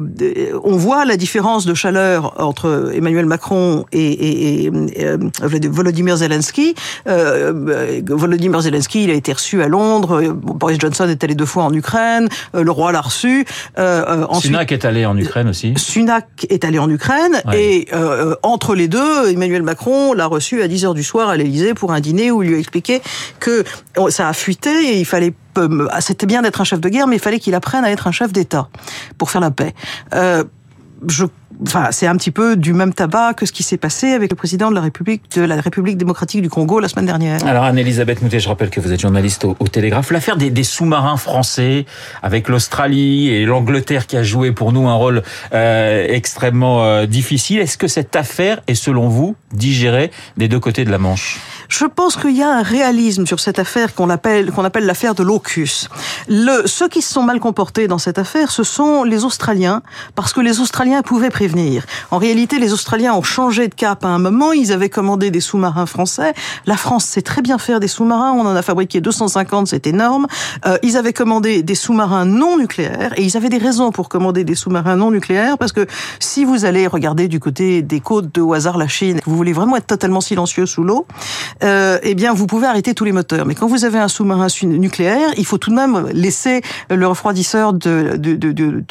on 0.63 0.77
voit 0.77 1.03
la 1.03 1.17
différence 1.17 1.65
de 1.65 1.73
chaleur 1.73 2.39
entre 2.39 2.93
Emmanuel 2.95 3.25
Macron 3.25 3.83
et, 3.91 3.99
et, 3.99 4.65
et 4.65 4.71
euh, 5.03 5.17
Volodymyr 5.41 6.15
Zelensky 6.15 6.73
euh, 7.09 8.01
Volodymyr 8.07 8.61
Zelensky 8.61 9.03
il 9.03 9.11
a 9.11 9.13
été 9.13 9.33
reçu 9.33 9.61
à 9.61 9.67
Londres 9.67 10.21
Boris 10.31 10.79
Johnson 10.79 11.09
est 11.09 11.21
allé 11.21 11.35
deux 11.35 11.45
fois 11.45 11.65
en 11.65 11.73
Ukraine 11.73 12.29
le 12.53 12.71
roi 12.71 12.93
l'a 12.93 13.01
reçu 13.01 13.45
ensuite, 13.77 14.51
Sunak 14.51 14.71
est 14.71 14.85
allé 14.85 15.05
en 15.05 15.17
Ukraine 15.17 15.49
aussi 15.49 15.73
Sunak 15.75 16.47
est 16.49 16.63
allé 16.63 16.79
en 16.79 16.89
Ukraine 16.89 17.41
ouais. 17.45 17.61
et 17.61 17.87
entre 18.41 18.73
les 18.73 18.87
deux 18.87 19.29
Emmanuel 19.29 19.63
Macron 19.63 20.13
l'a 20.13 20.27
reçu 20.27 20.61
à 20.61 20.69
10 20.69 20.85
heures 20.85 20.93
du 20.93 21.03
soir 21.03 21.27
à 21.27 21.35
l'Élysée 21.35 21.73
pour 21.73 21.91
un 21.91 21.99
dîner 21.99 22.31
où 22.31 22.41
il 22.41 22.51
lui 22.51 22.55
a 22.55 22.59
expliqué 22.59 23.01
que 23.41 23.65
ça 24.11 24.29
a 24.29 24.33
fuité 24.33 24.69
et 24.69 24.97
il 24.97 25.08
fallait 25.09 25.33
c'était 25.99 26.25
bien 26.25 26.41
d'être 26.41 26.61
un 26.61 26.63
chef 26.63 26.79
de 26.79 26.89
guerre, 26.89 27.07
mais 27.07 27.17
il 27.17 27.21
fallait 27.21 27.39
qu'il 27.39 27.55
apprenne 27.55 27.83
à 27.83 27.91
être 27.91 28.07
un 28.07 28.11
chef 28.11 28.31
d'État 28.31 28.69
pour 29.17 29.29
faire 29.29 29.41
la 29.41 29.51
paix. 29.51 29.73
Euh, 30.13 30.43
enfin, 31.65 31.87
c'est 31.91 32.07
un 32.07 32.15
petit 32.15 32.31
peu 32.31 32.55
du 32.55 32.73
même 32.73 32.93
tabac 32.93 33.33
que 33.33 33.45
ce 33.45 33.51
qui 33.51 33.63
s'est 33.63 33.77
passé 33.77 34.13
avec 34.13 34.29
le 34.29 34.35
président 34.35 34.69
de 34.69 34.75
la 34.75 34.81
République 34.81 35.23
de 35.35 35.41
la 35.41 35.59
République 35.59 35.97
démocratique 35.97 36.41
du 36.41 36.49
Congo 36.49 36.79
la 36.79 36.87
semaine 36.87 37.05
dernière. 37.05 37.45
Alors 37.45 37.63
Anne-Elisabeth 37.63 38.21
Moutet, 38.21 38.39
je 38.39 38.47
rappelle 38.47 38.69
que 38.69 38.79
vous 38.79 38.91
êtes 38.91 39.01
journaliste 39.01 39.45
au, 39.45 39.55
Télégraphe. 39.67 40.11
L'affaire 40.11 40.37
des, 40.37 40.49
des 40.49 40.63
sous-marins 40.63 41.17
français 41.17 41.85
avec 42.23 42.49
l'Australie 42.49 43.29
et 43.29 43.45
l'Angleterre 43.45 44.07
qui 44.07 44.17
a 44.17 44.23
joué 44.23 44.51
pour 44.51 44.71
nous 44.71 44.87
un 44.87 44.95
rôle 44.95 45.23
euh, 45.53 46.07
extrêmement 46.09 46.83
euh, 46.83 47.05
difficile. 47.05 47.59
Est-ce 47.59 47.77
que 47.77 47.87
cette 47.87 48.15
affaire 48.15 48.61
est 48.67 48.75
selon 48.75 49.09
vous 49.09 49.35
digérée 49.53 50.11
des 50.37 50.47
deux 50.47 50.59
côtés 50.59 50.85
de 50.85 50.91
la 50.91 50.97
Manche? 50.97 51.39
Je 51.69 51.85
pense 51.85 52.17
qu'il 52.17 52.35
y 52.35 52.41
a 52.41 52.49
un 52.49 52.63
réalisme 52.63 53.25
sur 53.25 53.39
cette 53.39 53.59
affaire 53.59 53.93
qu'on 53.93 54.09
appelle 54.09 54.51
qu'on 54.51 54.65
appelle 54.65 54.85
l'affaire 54.85 55.13
de 55.13 55.23
l'AUKUS. 55.23 55.87
Le, 56.27 56.65
ceux 56.65 56.89
qui 56.89 57.01
se 57.01 57.13
sont 57.13 57.21
mal 57.21 57.39
comportés 57.39 57.87
dans 57.87 57.99
cette 57.99 58.17
affaire, 58.17 58.51
ce 58.51 58.63
sont 58.63 59.03
les 59.03 59.23
Australiens, 59.23 59.83
parce 60.15 60.33
que 60.33 60.41
les 60.41 60.59
Australiens 60.59 61.03
pouvaient 61.03 61.29
prévenir. 61.29 61.85
En 62.09 62.17
réalité, 62.17 62.57
les 62.57 62.73
Australiens 62.73 63.13
ont 63.13 63.21
changé 63.21 63.67
de 63.67 63.75
cap 63.75 64.03
à 64.03 64.07
un 64.07 64.17
moment. 64.17 64.51
Ils 64.51 64.73
avaient 64.73 64.89
commandé 64.89 65.29
des 65.29 65.41
sous-marins 65.41 65.85
français. 65.85 66.33
La 66.65 66.75
France 66.75 67.05
sait 67.05 67.21
très 67.21 67.41
bien 67.41 67.59
faire 67.59 67.79
des 67.79 67.87
sous-marins. 67.87 68.33
On 68.33 68.45
en 68.45 68.55
a 68.55 68.61
fabriqué 68.63 68.99
250, 68.99 69.67
c'est 69.67 69.85
énorme. 69.85 70.25
Euh, 70.65 70.77
ils 70.81 70.97
avaient 70.97 71.13
commandé 71.13 71.61
des 71.61 71.75
sous-marins 71.75 72.25
non 72.25 72.57
nucléaires 72.57 73.13
et 73.15 73.23
ils 73.23 73.37
avaient 73.37 73.49
des 73.49 73.57
raisons 73.59 73.91
pour 73.91 74.09
commander 74.09 74.43
des 74.43 74.55
sous-marins 74.55 74.95
non 74.95 75.11
nucléaires 75.11 75.57
parce 75.59 75.71
que 75.71 75.85
si 76.19 76.45
vous 76.45 76.65
allez 76.65 76.87
regarder 76.87 77.27
du 77.27 77.39
côté 77.39 77.83
des 77.83 77.99
côtes 77.99 78.33
de 78.33 78.41
au 78.41 78.53
hasard 78.53 78.77
la 78.77 78.87
Chine, 78.87 79.19
vous 79.25 79.37
voulez 79.37 79.53
vraiment 79.53 79.75
être 79.77 79.87
totalement 79.87 80.21
silencieux 80.21 80.65
sous 80.65 80.83
l'eau, 80.83 81.05
euh, 81.63 81.99
eh 82.03 82.15
bien, 82.15 82.33
vous 82.33 82.47
pouvez 82.47 82.67
arrêter 82.67 82.93
tous 82.93 83.05
les 83.05 83.11
moteurs. 83.11 83.45
Mais 83.45 83.55
quand 83.55 83.67
vous 83.67 83.85
avez 83.85 83.99
un 83.99 84.07
sous-marin 84.07 84.47
nucléaire, 84.63 85.29
il 85.37 85.45
faut 85.45 85.57
tout 85.57 85.69
de 85.69 85.75
même 85.75 86.07
laisser 86.13 86.61
le 86.89 87.07
refroidisseur 87.07 87.73
de, 87.73 88.15
de, 88.17 88.35
de, 88.35 88.51
de 88.51 88.83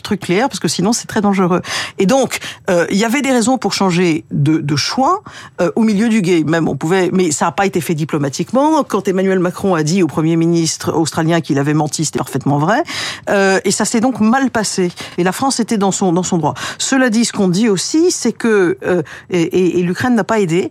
parce 0.49 0.61
que 0.61 0.69
sinon 0.69 0.93
c'est 0.93 1.07
très 1.07 1.21
dangereux. 1.21 1.63
Et 1.99 2.07
donc, 2.07 2.39
euh, 2.69 2.87
il 2.91 2.97
y 2.97 3.05
avait 3.05 3.23
des 3.23 3.33
raisons 3.33 3.59
pour 3.59 3.73
changer 3.73 4.25
de, 4.31 4.59
de 4.59 4.77
choix 4.77 5.23
euh, 5.61 5.71
au 5.77 5.83
milieu 5.83 6.09
du 6.09 6.23
game. 6.23 6.49
Même 6.49 6.69
on 6.69 6.77
pouvait, 6.77 7.11
mais 7.13 7.31
ça 7.31 7.47
n'a 7.47 7.53
pas 7.53 7.67
été 7.67 7.81
fait 7.81 7.95
diplomatiquement. 7.95 8.85
Quand 8.85 9.09
Emmanuel 9.09 9.39
Macron 9.39 9.75
a 9.75 9.83
dit 9.83 10.03
au 10.03 10.07
premier 10.07 10.37
ministre 10.37 10.93
australien 10.93 11.41
qu'il 11.41 11.59
avait 11.59 11.75
menti, 11.75 12.05
c'était 12.05 12.19
parfaitement 12.19 12.59
vrai. 12.59 12.83
Euh, 13.31 13.61
et 13.65 13.71
ça 13.71 13.85
s'est 13.85 14.01
donc 14.01 14.21
mal 14.21 14.51
passé. 14.51 14.93
Et 15.17 15.25
la 15.25 15.33
France 15.33 15.61
était 15.61 15.79
dans 15.79 15.93
son 15.93 16.13
dans 16.13 16.23
son 16.23 16.39
droit. 16.39 16.55
Cela 16.79 17.09
dit, 17.11 17.25
ce 17.25 17.33
qu'on 17.33 17.49
dit 17.49 17.69
aussi, 17.69 18.11
c'est 18.11 18.33
que 18.33 18.77
euh, 18.85 19.03
et, 19.31 19.43
et, 19.43 19.79
et 19.79 19.83
l'Ukraine 19.83 20.15
n'a 20.15 20.25
pas 20.25 20.41
aidé, 20.41 20.71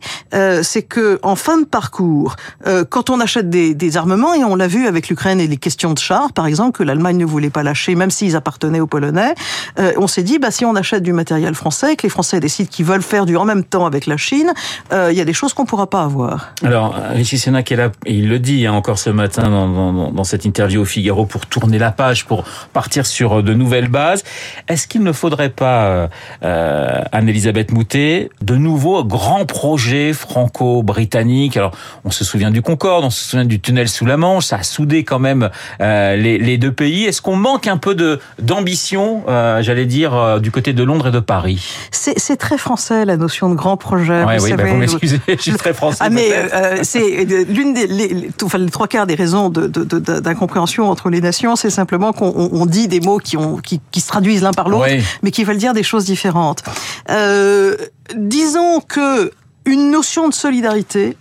c'est 0.61 0.83
que 0.83 1.19
en 1.23 1.35
fin 1.35 1.57
de 1.57 1.65
partie 1.65 1.86
parcours. 1.87 2.35
Euh, 2.65 2.83
quand 2.83 3.09
on 3.09 3.21
achète 3.21 3.49
des, 3.49 3.73
des 3.73 3.95
armements, 3.95 4.33
et 4.33 4.43
on 4.43 4.55
l'a 4.55 4.67
vu 4.67 4.87
avec 4.87 5.07
l'Ukraine 5.07 5.39
et 5.39 5.47
les 5.47 5.55
questions 5.55 5.93
de 5.93 5.99
chars, 5.99 6.33
par 6.33 6.45
exemple, 6.45 6.77
que 6.77 6.83
l'Allemagne 6.83 7.15
ne 7.15 7.25
voulait 7.25 7.49
pas 7.49 7.63
lâcher, 7.63 7.95
même 7.95 8.11
s'ils 8.11 8.35
appartenaient 8.35 8.81
aux 8.81 8.87
Polonais, 8.87 9.35
euh, 9.79 9.93
on 9.97 10.07
s'est 10.07 10.23
dit, 10.23 10.37
bah, 10.37 10.51
si 10.51 10.65
on 10.65 10.75
achète 10.75 11.01
du 11.01 11.13
matériel 11.13 11.55
français, 11.55 11.95
que 11.95 12.03
les 12.03 12.09
Français 12.09 12.41
décident 12.41 12.69
qu'ils 12.69 12.85
veulent 12.85 13.01
faire 13.01 13.25
du 13.25 13.37
en 13.37 13.45
même 13.45 13.63
temps 13.63 13.85
avec 13.85 14.05
la 14.05 14.17
Chine, 14.17 14.51
euh, 14.91 15.09
il 15.11 15.17
y 15.17 15.21
a 15.21 15.25
des 15.25 15.33
choses 15.33 15.53
qu'on 15.53 15.65
pourra 15.65 15.89
pas 15.89 16.03
avoir. 16.03 16.53
Alors, 16.61 16.93
Richie 17.11 17.37
Sénac 17.37 17.71
est 17.71 17.77
là, 17.77 17.89
il 18.05 18.27
le 18.27 18.39
dit 18.39 18.67
hein, 18.67 18.73
encore 18.73 18.99
ce 18.99 19.09
matin 19.09 19.43
dans, 19.43 19.69
dans, 19.69 20.11
dans, 20.11 20.23
cette 20.25 20.43
interview 20.43 20.81
au 20.81 20.85
Figaro 20.85 21.25
pour 21.25 21.45
tourner 21.45 21.79
la 21.79 21.91
page, 21.91 22.25
pour 22.25 22.43
partir 22.73 23.05
sur 23.05 23.41
de 23.43 23.53
nouvelles 23.53 23.87
bases. 23.87 24.25
Est-ce 24.67 24.87
qu'il 24.87 25.03
ne 25.03 25.13
faudrait 25.13 25.51
pas, 25.51 26.09
euh, 26.43 27.01
Anne-Elisabeth 27.13 27.71
Moutet, 27.71 28.29
de 28.41 28.55
nouveaux 28.55 29.05
grands 29.05 29.45
projets 29.45 30.11
franco-britanniques? 30.11 31.55
Alors, 31.55 31.71
on 32.03 32.11
se 32.11 32.23
souvient 32.23 32.51
du 32.51 32.61
Concorde, 32.61 33.03
on 33.03 33.09
se 33.09 33.23
souvient 33.23 33.45
du 33.45 33.59
tunnel 33.59 33.89
sous 33.89 34.05
la 34.05 34.17
Manche, 34.17 34.45
ça 34.45 34.57
a 34.57 34.63
soudé 34.63 35.03
quand 35.03 35.19
même 35.19 35.49
euh, 35.81 36.15
les, 36.15 36.37
les, 36.37 36.57
deux 36.57 36.71
pays. 36.71 37.05
Est-ce 37.05 37.21
qu'on 37.21 37.35
manque 37.35 37.67
un 37.67 37.77
peu 37.77 37.95
de 37.95 38.19
d'ambition, 38.39 39.23
euh, 39.27 39.61
j'allais 39.61 39.85
dire, 39.85 40.13
euh, 40.15 40.39
du 40.39 40.51
côté 40.51 40.73
de 40.73 40.83
Londres 40.83 41.07
et 41.07 41.11
de 41.11 41.19
Paris? 41.19 41.63
C'est 41.91 42.37
très 42.37 42.57
français 42.57 43.05
la 43.05 43.17
notion 43.17 43.49
de 43.49 43.55
grand 43.55 43.77
projet. 43.77 44.23
Ouais, 44.23 44.37
vous 44.37 44.45
oui, 44.45 44.51
bah, 44.51 44.57
savez, 44.57 44.63
bah 44.63 44.69
vous 44.69 44.77
m'excusez, 44.77 45.19
je 45.27 45.41
suis 45.41 45.53
très 45.53 45.73
français. 45.73 45.97
Ah 46.01 46.09
mais 46.09 46.29
euh, 46.33 46.79
c'est 46.83 47.25
l'une 47.49 47.73
des 47.73 47.87
les, 47.87 48.29
enfin, 48.43 48.57
les 48.57 48.69
trois 48.69 48.87
quarts 48.87 49.07
des 49.07 49.15
raisons 49.15 49.49
d'incompréhension 49.49 50.83
de, 50.83 50.87
de, 50.87 50.91
entre 50.91 51.09
les 51.09 51.21
nations, 51.21 51.55
c'est 51.55 51.69
simplement 51.69 52.13
qu'on 52.13 52.49
on 52.51 52.65
dit 52.65 52.87
des 52.87 52.99
mots 52.99 53.19
qui, 53.19 53.37
ont, 53.37 53.57
qui, 53.57 53.81
qui 53.91 54.01
se 54.01 54.07
traduisent 54.07 54.41
l'un 54.41 54.51
par 54.51 54.69
l'autre, 54.69 54.87
oui. 54.89 55.03
mais 55.23 55.31
qui 55.31 55.43
veulent 55.43 55.57
dire 55.57 55.73
des 55.73 55.83
choses 55.83 56.05
différentes. 56.05 56.63
Euh, 57.09 57.75
disons 58.15 58.81
que 58.81 59.31
une 59.67 59.91
notion 59.91 60.29
de 60.29 60.33
solidarité 60.33 61.17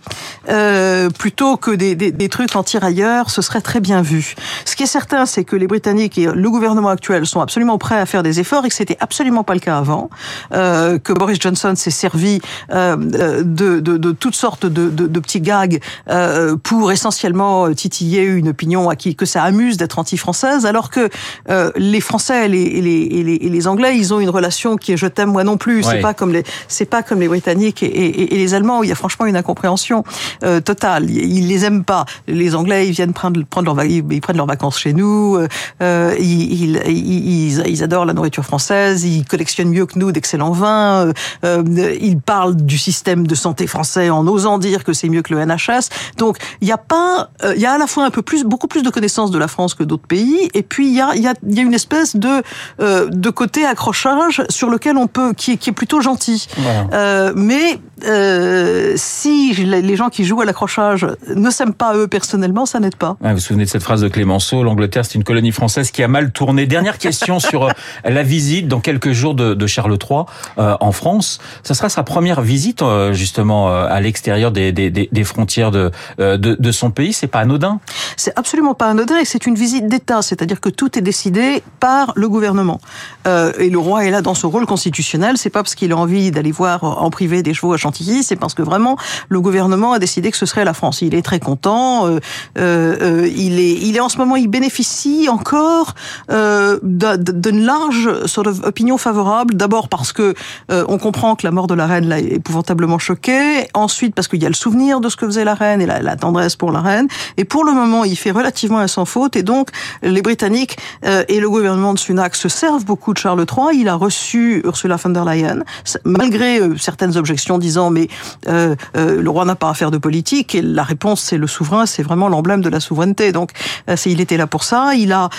euh, 0.49 1.09
plutôt 1.09 1.57
que 1.57 1.71
des, 1.71 1.95
des, 1.95 2.11
des 2.11 2.29
trucs 2.29 2.55
en 2.55 2.63
tirailleurs, 2.63 3.29
ce 3.29 3.41
serait 3.41 3.61
très 3.61 3.81
bien 3.81 4.01
vu. 4.01 4.35
Ce 4.65 4.75
qui 4.75 4.83
est 4.83 4.87
certain, 4.87 5.25
c'est 5.25 5.43
que 5.43 5.55
les 5.55 5.67
Britanniques 5.67 6.17
et 6.17 6.25
le 6.25 6.49
gouvernement 6.49 6.89
actuel 6.89 7.25
sont 7.25 7.41
absolument 7.41 7.77
prêts 7.77 7.99
à 7.99 8.05
faire 8.05 8.23
des 8.23 8.39
efforts 8.39 8.65
et 8.65 8.69
que 8.69 8.73
c'était 8.75 8.97
absolument 9.01 9.43
pas 9.43 9.53
le 9.53 9.59
cas 9.59 9.77
avant. 9.77 10.09
Euh, 10.53 10.97
que 10.97 11.11
Boris 11.11 11.39
Johnson 11.39 11.73
s'est 11.75 11.91
servi 11.91 12.39
euh, 12.71 12.95
de, 13.43 13.79
de, 13.81 13.97
de, 13.97 14.11
toutes 14.11 14.35
sortes 14.35 14.65
de, 14.65 14.89
de, 14.89 15.07
de 15.07 15.19
petits 15.19 15.41
gags 15.41 15.81
euh, 16.09 16.55
pour 16.55 16.91
essentiellement 16.91 17.73
titiller 17.73 18.23
une 18.23 18.49
opinion 18.49 18.89
à 18.89 18.95
qui 18.95 19.15
que 19.15 19.25
ça 19.25 19.43
amuse 19.43 19.75
d'être 19.75 19.99
anti-française, 19.99 20.65
alors 20.65 20.89
que 20.89 21.09
euh, 21.49 21.71
les 21.75 21.99
Français 22.01 22.45
et 22.45 22.47
les, 22.47 22.61
et 22.61 22.81
les, 22.81 23.01
et 23.01 23.23
les, 23.23 23.35
et 23.35 23.49
les 23.49 23.67
Anglais, 23.67 23.97
ils 23.97 24.13
ont 24.13 24.21
une 24.21 24.29
relation 24.29 24.77
qui 24.77 24.93
est 24.93 24.97
je 24.97 25.07
t'aime 25.07 25.31
moi 25.31 25.43
non 25.43 25.57
plus. 25.57 25.77
Ouais. 25.77 25.83
C'est 25.83 26.01
pas 26.01 26.13
comme 26.13 26.31
les 26.31 26.43
c'est 26.69 26.85
pas 26.85 27.03
comme 27.03 27.19
les 27.19 27.27
Britanniques 27.27 27.83
et, 27.83 27.87
et, 27.87 28.36
et 28.37 28.39
les 28.41 28.53
Allemands 28.53 28.83
il 28.83 28.89
y 28.89 28.91
a 28.91 28.95
franchement 28.95 29.25
une 29.25 29.35
incompréhension 29.35 30.03
euh, 30.43 30.59
totale. 30.59 31.09
Ils 31.09 31.47
les 31.47 31.65
aiment 31.65 31.83
pas. 31.83 32.05
Les 32.27 32.55
Anglais, 32.55 32.87
ils 32.87 32.93
viennent 32.93 33.13
prendre, 33.13 33.43
prendre 33.43 33.73
leurs 33.73 33.85
ils 33.85 34.21
prennent 34.21 34.37
leurs 34.37 34.47
vacances 34.47 34.79
chez 34.79 34.93
nous. 34.93 35.37
Euh, 35.81 36.15
ils, 36.19 36.63
ils, 36.63 36.81
ils, 36.87 37.67
ils, 37.67 37.83
adorent 37.83 38.05
la 38.05 38.13
nourriture 38.13 38.43
française. 38.43 39.03
Ils 39.03 39.25
collectionnent 39.25 39.69
mieux 39.69 39.85
que 39.85 39.97
nous 39.97 40.11
d'excellents 40.11 40.51
vins. 40.51 41.11
Euh, 41.43 41.97
ils 42.01 42.19
parlent 42.19 42.55
du 42.55 42.77
système 42.77 43.27
de 43.27 43.35
santé 43.35 43.67
français 43.67 44.09
en 44.09 44.27
osant 44.27 44.57
dire 44.57 44.83
que 44.83 44.93
c'est 44.93 45.09
mieux 45.09 45.21
que 45.21 45.33
le 45.33 45.43
NHS. 45.43 45.89
Donc 46.17 46.37
il 46.61 46.67
y 46.67 46.71
a 46.71 46.77
pas, 46.77 47.29
il 47.55 47.61
y 47.61 47.65
a 47.65 47.73
à 47.73 47.77
la 47.77 47.87
fois 47.87 48.05
un 48.05 48.11
peu 48.11 48.21
plus, 48.21 48.43
beaucoup 48.43 48.67
plus 48.67 48.83
de 48.83 48.89
connaissances 48.89 49.31
de 49.31 49.37
la 49.37 49.47
France 49.47 49.73
que 49.73 49.83
d'autres 49.83 50.07
pays. 50.07 50.49
Et 50.53 50.63
puis 50.63 50.87
il 50.87 50.95
y 50.95 51.01
a, 51.01 51.11
il 51.15 51.21
y 51.21 51.27
a, 51.27 51.33
il 51.47 51.55
y 51.55 51.59
a 51.59 51.63
une 51.63 51.73
espèce 51.73 52.15
de 52.15 52.41
de 52.79 53.29
côté 53.29 53.65
accrochage 53.65 54.43
sur 54.49 54.69
lequel 54.69 54.97
on 54.97 55.07
peut, 55.07 55.33
qui 55.33 55.53
est, 55.53 55.57
qui 55.57 55.69
est 55.69 55.73
plutôt 55.73 56.01
gentil. 56.01 56.47
Voilà. 56.57 57.33
mais 57.35 57.79
euh, 58.27 58.93
si 58.95 59.53
les 59.53 59.95
gens 59.95 60.09
qui 60.09 60.25
jouent 60.25 60.41
à 60.41 60.45
l'accrochage 60.45 61.07
ne 61.33 61.49
s'aiment 61.49 61.73
pas 61.73 61.95
eux 61.95 62.07
personnellement, 62.07 62.65
ça 62.65 62.79
n'aide 62.79 62.95
pas. 62.95 63.17
Ah, 63.23 63.29
vous 63.29 63.35
vous 63.35 63.39
souvenez 63.39 63.65
de 63.65 63.69
cette 63.69 63.83
phrase 63.83 64.01
de 64.01 64.07
Clémenceau 64.07 64.63
L'Angleterre, 64.63 65.05
c'est 65.05 65.15
une 65.15 65.23
colonie 65.23 65.51
française 65.51 65.91
qui 65.91 66.03
a 66.03 66.07
mal 66.07 66.31
tourné. 66.31 66.65
Dernière 66.65 66.97
question 66.97 67.39
sur 67.39 67.65
euh, 67.65 67.71
la 68.03 68.23
visite 68.23 68.67
dans 68.67 68.79
quelques 68.79 69.11
jours 69.11 69.35
de, 69.35 69.53
de 69.53 69.67
Charles 69.67 69.97
III 69.97 70.21
euh, 70.57 70.75
en 70.79 70.91
France. 70.91 71.39
Ça 71.63 71.73
sera 71.73 71.89
sa 71.89 72.03
première 72.03 72.41
visite 72.41 72.81
euh, 72.81 73.13
justement 73.13 73.67
à 73.69 73.99
l'extérieur 74.01 74.51
des, 74.51 74.71
des, 74.71 74.89
des, 74.89 75.23
frontières 75.23 75.71
de, 75.71 75.91
de, 76.17 76.35
de 76.37 76.71
son 76.71 76.91
pays. 76.91 77.13
C'est 77.13 77.27
pas 77.27 77.39
anodin 77.39 77.79
C'est 78.15 78.37
absolument 78.37 78.73
pas 78.73 78.87
anodin 78.87 79.17
et 79.17 79.25
c'est 79.25 79.45
une 79.45 79.55
visite 79.55 79.87
d'État, 79.87 80.21
c'est-à-dire 80.21 80.61
que 80.61 80.69
tout 80.69 80.97
est 80.97 81.01
décidé 81.01 81.63
par 81.79 82.13
le 82.15 82.29
gouvernement. 82.29 82.79
et 83.25 83.69
le 83.69 83.77
roi 83.77 84.05
est 84.05 84.11
là 84.11 84.21
dans 84.21 84.33
son 84.33 84.49
rôle 84.49 84.65
constitutionnel. 84.65 85.37
C'est 85.37 85.49
pas 85.49 85.63
parce 85.63 85.75
qu'il 85.75 85.91
a 85.91 85.97
envie 85.97 86.31
d'aller 86.31 86.51
voir 86.51 86.83
en 86.83 87.09
privé 87.09 87.43
des 87.43 87.53
chevaux 87.53 87.73
à 87.73 87.77
Chantilly, 87.77 88.06
c'est 88.23 88.35
parce 88.35 88.53
que 88.53 88.61
vraiment 88.61 88.97
le 89.29 89.41
gouvernement 89.41 89.93
a 89.93 89.99
décidé 89.99 90.31
que 90.31 90.37
ce 90.37 90.45
serait 90.45 90.65
la 90.65 90.73
France. 90.73 91.01
Il 91.01 91.15
est 91.15 91.21
très 91.21 91.39
content. 91.39 92.07
Euh, 92.07 92.19
euh, 92.57 93.29
il 93.35 93.59
est, 93.59 93.73
il 93.73 93.95
est 93.95 93.99
en 93.99 94.09
ce 94.09 94.17
moment, 94.17 94.35
il 94.35 94.47
bénéficie 94.47 95.27
encore 95.29 95.93
euh, 96.31 96.79
d'une 96.83 97.63
large 97.65 98.25
sort 98.25 98.47
of 98.47 98.61
opinion 98.63 98.97
favorable. 98.97 99.55
D'abord 99.55 99.89
parce 99.89 100.13
que 100.13 100.33
euh, 100.71 100.85
on 100.87 100.97
comprend 100.97 101.35
que 101.35 101.45
la 101.45 101.51
mort 101.51 101.67
de 101.67 101.73
la 101.73 101.87
reine 101.87 102.07
l'a 102.07 102.19
épouvantablement 102.19 102.99
choqué. 102.99 103.67
Ensuite 103.73 104.15
parce 104.15 104.27
qu'il 104.27 104.41
y 104.41 104.45
a 104.45 104.49
le 104.49 104.55
souvenir 104.55 104.99
de 105.01 105.09
ce 105.09 105.15
que 105.15 105.25
faisait 105.25 105.45
la 105.45 105.55
reine 105.55 105.81
et 105.81 105.85
la, 105.85 106.01
la, 106.01 106.15
tendresse 106.15 106.55
pour 106.55 106.71
la 106.71 106.81
reine. 106.81 107.07
Et 107.37 107.45
pour 107.45 107.63
le 107.63 107.73
moment, 107.73 108.03
il 108.03 108.15
fait 108.15 108.31
relativement 108.31 108.79
un 108.79 108.87
sans 108.87 109.05
faute. 109.05 109.35
Et 109.35 109.43
donc 109.43 109.69
les 110.01 110.21
Britanniques 110.21 110.77
euh, 111.05 111.23
et 111.27 111.39
le 111.39 111.49
gouvernement 111.49 111.93
de 111.93 111.99
Sunak 111.99 112.35
se 112.35 112.49
servent 112.49 112.85
beaucoup 112.85 113.13
de 113.13 113.17
Charles 113.17 113.45
III. 113.49 113.79
Il 113.79 113.89
a 113.89 113.95
reçu 113.95 114.61
Ursula 114.65 114.97
von 114.97 115.09
der 115.09 115.25
Leyen 115.25 115.63
malgré 116.03 116.59
euh, 116.59 116.77
certaines 116.77 117.17
objections 117.17 117.57
disant 117.57 117.89
mais 117.97 118.07
euh, 118.47 118.75
euh, 118.95 119.21
le 119.21 119.29
roi 119.29 119.45
n'a 119.45 119.55
pas 119.55 119.69
à 119.69 119.73
faire 119.73 119.91
de 119.91 119.97
politique 119.97 120.55
et 120.55 120.61
la 120.61 120.83
réponse 120.83 121.21
c'est 121.21 121.37
le 121.37 121.47
souverain, 121.47 121.85
c'est 121.85 122.03
vraiment 122.03 122.29
l'emblème 122.29 122.61
de 122.61 122.69
la 122.69 122.79
souveraineté. 122.79 123.31
Donc 123.31 123.51
euh, 123.89 123.95
il 124.05 124.21
était 124.21 124.37
là 124.37 124.47
pour 124.47 124.63
ça. 124.63 124.93
Il 124.95 125.11
a 125.11 125.29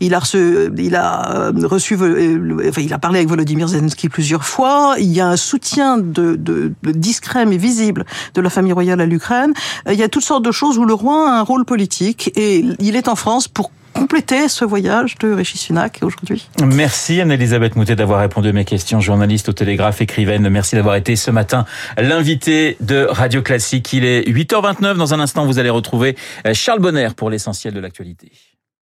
il 0.00 0.14
a 0.14 0.18
reçu 0.18 1.96
il 2.76 2.92
a 2.92 2.98
parlé 2.98 3.18
avec 3.18 3.28
Volodymyr 3.28 3.68
Zelensky 3.68 4.08
plusieurs 4.08 4.44
fois. 4.44 4.96
Il 4.98 5.12
y 5.12 5.20
a 5.20 5.28
un 5.28 5.36
soutien 5.36 5.98
discret 6.82 7.46
mais 7.46 7.56
visible 7.56 8.04
de 8.34 8.40
la 8.40 8.50
famille 8.50 8.72
royale 8.72 9.00
à 9.00 9.06
l'Ukraine. 9.06 9.52
Il 9.90 9.94
y 9.94 10.02
a 10.02 10.08
toutes 10.08 10.24
sortes 10.24 10.44
de 10.44 10.52
choses 10.52 10.78
où 10.78 10.84
le 10.84 10.94
roi 10.94 11.30
a 11.30 11.38
un 11.38 11.42
rôle 11.42 11.64
politique 11.64 12.32
et 12.36 12.64
il 12.80 12.96
est 12.96 13.08
en 13.08 13.14
France 13.14 13.48
pour 13.48 13.70
compléter 13.94 14.48
ce 14.48 14.64
voyage 14.64 15.16
de 15.18 15.42
Sunak 15.42 16.00
aujourd'hui. 16.02 16.48
Merci 16.62 17.20
Anne-Elisabeth 17.20 17.76
Moutet 17.76 17.96
d'avoir 17.96 18.20
répondu 18.20 18.48
à 18.48 18.52
mes 18.52 18.64
questions, 18.64 19.00
journaliste 19.00 19.48
au 19.48 19.52
Télégraphe, 19.52 20.00
écrivaine. 20.02 20.48
Merci 20.48 20.76
d'avoir 20.76 20.96
été 20.96 21.16
ce 21.16 21.30
matin 21.30 21.64
l'invité 21.96 22.76
de 22.80 23.06
Radio 23.08 23.40
Classique. 23.40 23.92
Il 23.92 24.04
est 24.04 24.28
8h29. 24.28 24.94
Dans 24.94 25.14
un 25.14 25.20
instant, 25.20 25.46
vous 25.46 25.58
allez 25.58 25.70
retrouver 25.70 26.16
Charles 26.52 26.80
Bonner 26.80 27.08
pour 27.16 27.30
l'essentiel 27.30 27.72
de 27.72 27.80
l'actualité. 27.80 28.30